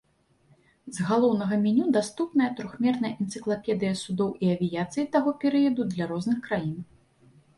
[0.95, 6.75] З галоўнага меню даступная трохмерная энцыклапедыя судоў і авіяцыі таго перыяду для розных краін.